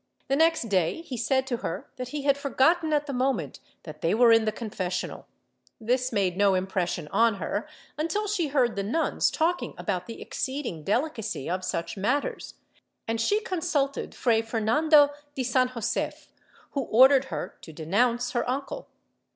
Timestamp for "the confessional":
4.45-5.27